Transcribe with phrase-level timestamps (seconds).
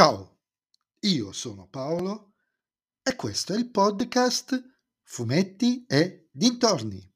[0.00, 0.38] Ciao,
[1.00, 2.32] io sono Paolo
[3.02, 4.58] e questo è il podcast
[5.02, 7.06] Fumetti e Dintorni.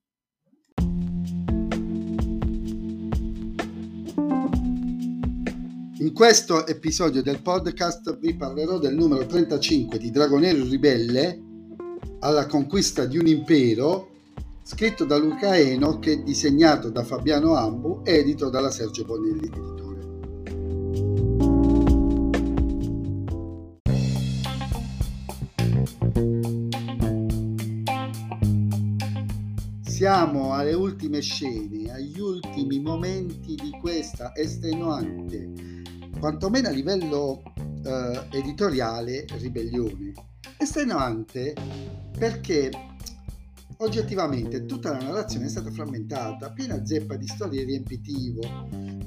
[5.96, 11.40] In questo episodio del podcast vi parlerò del numero 35 di Dragonero Ribelle
[12.20, 14.10] alla conquista di un impero
[14.62, 19.83] scritto da Luca Enoch e disegnato da Fabiano Ambu, edito dalla Sergio Bonelli
[29.94, 35.52] Siamo alle ultime scene, agli ultimi momenti di questa estenuante,
[36.18, 37.44] quantomeno a livello
[37.84, 40.12] eh, editoriale, ribellione.
[40.58, 41.54] Estenuante
[42.18, 42.72] perché
[43.76, 48.40] oggettivamente tutta la narrazione è stata frammentata, piena zeppa di storie riempitivo,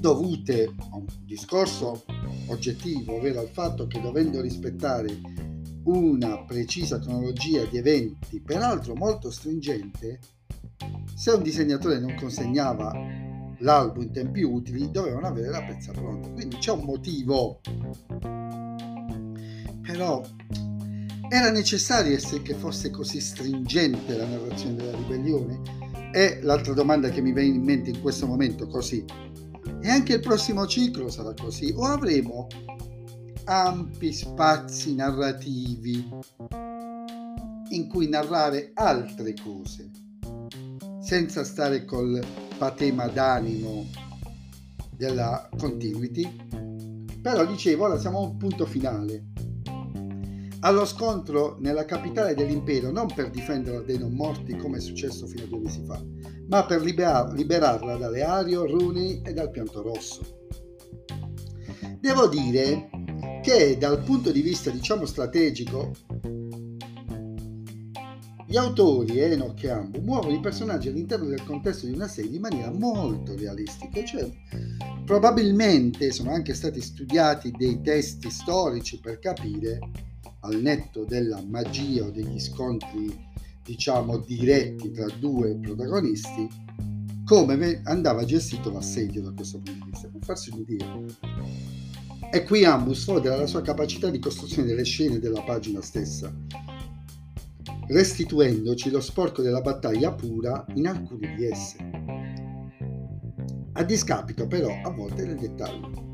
[0.00, 2.06] dovute a un discorso
[2.46, 5.20] oggettivo, ovvero al fatto che dovendo rispettare
[5.84, 10.18] una precisa cronologia di eventi, peraltro molto stringente,
[11.18, 12.92] se un disegnatore non consegnava
[13.58, 16.28] l'album in tempi utili, dovevano avere la pezza pronta.
[16.28, 17.60] Quindi c'è un motivo.
[19.82, 20.22] Però
[21.28, 25.60] era necessario che fosse così stringente la narrazione della ribellione?
[26.12, 29.04] E l'altra domanda che mi viene in mente in questo momento, così.
[29.80, 31.72] E anche il prossimo ciclo sarà così?
[31.76, 32.46] O avremo
[33.42, 36.08] ampi spazi narrativi
[37.70, 39.90] in cui narrare altre cose,
[41.08, 42.22] senza stare col
[42.58, 43.86] patema d'animo
[44.94, 46.30] della continuity?
[47.22, 49.24] Però dicevo, ora siamo a un punto finale
[50.60, 55.44] allo scontro nella capitale dell'impero non per difenderla dai non morti come è successo fino
[55.44, 55.98] a due mesi fa,
[56.48, 60.20] ma per liberar- liberarla dalle Ario, Runi e dal pianto rosso.
[62.00, 62.90] Devo dire
[63.42, 65.92] che dal punto di vista diciamo strategico
[68.50, 72.40] gli autori Enoch e Ambu muovono i personaggi all'interno del contesto di una serie in
[72.40, 74.26] maniera molto realistica, cioè
[75.04, 79.78] probabilmente sono anche stati studiati dei testi storici per capire
[80.40, 83.26] al netto della magia o degli scontri
[83.62, 86.48] diciamo diretti tra due protagonisti
[87.26, 90.08] come andava gestito l'assedio da questo punto di vista.
[90.08, 90.96] Per farsi un'idea
[92.32, 96.34] e qui Ambus sfodera la sua capacità di costruzione delle scene della pagina stessa
[97.88, 101.76] restituendoci lo sporco della battaglia pura in alcune di esse.
[103.72, 106.06] A discapito però a volte del dettaglio.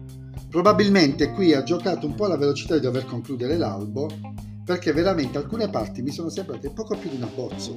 [0.49, 4.09] Probabilmente qui ha giocato un po' la velocità di dover concludere l'albo,
[4.65, 7.77] perché veramente alcune parti mi sono sembrate poco più di un abbozzo,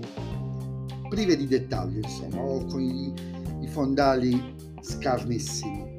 [1.10, 3.14] prive di dettagli, insomma, o con i,
[3.62, 5.97] i fondali scarnissimi.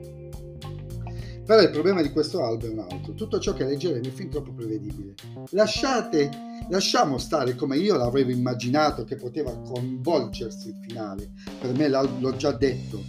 [1.48, 3.14] Però il problema di questo albo è un altro.
[3.14, 5.14] Tutto ciò che leggeremo è fin troppo prevedibile.
[5.52, 6.28] Lasciate,
[6.68, 11.30] lasciamo stare come io l'avevo immaginato che poteva coinvolgersi il finale.
[11.58, 13.02] Per me l'ho già detto,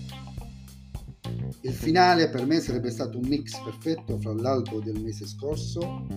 [1.64, 6.08] il finale per me sarebbe stato un mix perfetto fra l'albo del mese scorso,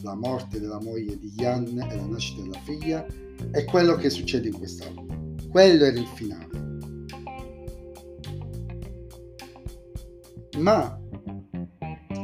[0.00, 3.04] la morte della moglie di Jan e la nascita della figlia,
[3.52, 5.04] e quello che succede in quest'albo.
[5.50, 6.46] Quello era il finale.
[10.56, 10.98] Ma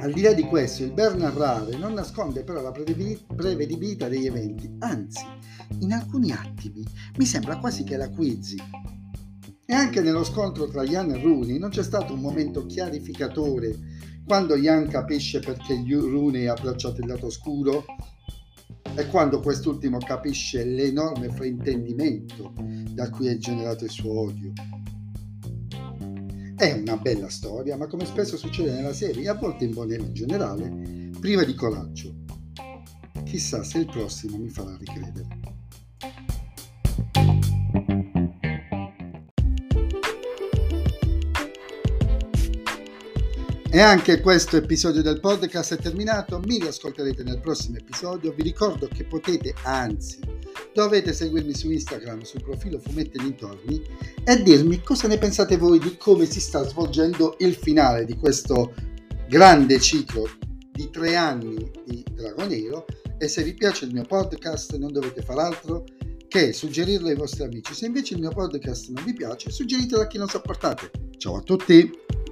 [0.04, 4.70] al di là di questo, il ben narrare non nasconde però la prevedibilità degli eventi,
[4.80, 5.24] anzi,
[5.80, 6.84] in alcuni attimi
[7.16, 8.56] mi sembra quasi che la quizi
[9.64, 13.78] e anche nello scontro tra Jan e Rooney non c'è stato un momento chiarificatore
[14.26, 17.86] quando Jan capisce perché Rooney ha abbracciato il lato oscuro
[18.94, 22.52] e quando quest'ultimo capisce l'enorme fraintendimento
[22.90, 24.52] da cui è generato il suo odio.
[26.64, 30.14] È una bella storia, ma come spesso succede nella serie, a volte in Bonelli in
[30.14, 32.14] generale, priva di coraggio.
[33.22, 35.26] Chissà se il prossimo mi farà ricredere.
[43.70, 48.88] E anche questo episodio del podcast è terminato, mi riascolterete nel prossimo episodio, vi ricordo
[48.88, 50.18] che potete, anzi,
[50.74, 53.82] dovete seguirmi su Instagram, sul profilo Fumetti Dintorni
[54.24, 58.74] e dirmi cosa ne pensate voi di come si sta svolgendo il finale di questo
[59.28, 60.28] grande ciclo
[60.72, 62.84] di tre anni di Dragonero
[63.16, 65.84] e se vi piace il mio podcast non dovete fare altro
[66.26, 67.74] che suggerirlo ai vostri amici.
[67.74, 70.90] Se invece il mio podcast non vi piace, suggeritelo a chi non sopportate.
[71.16, 72.23] Ciao a tutti!